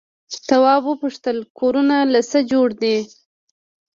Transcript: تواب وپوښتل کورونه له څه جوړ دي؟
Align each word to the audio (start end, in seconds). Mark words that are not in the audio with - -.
تواب 0.47 0.83
وپوښتل 0.87 1.37
کورونه 1.59 1.97
له 2.13 2.21
څه 2.29 2.39
جوړ 2.51 2.67
دي؟ 2.81 2.97